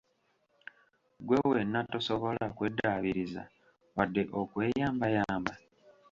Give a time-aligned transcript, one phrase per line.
[1.25, 3.41] Gwe wenna, tosobola kweddaabiriza
[3.95, 5.53] wadde okweyambayamba!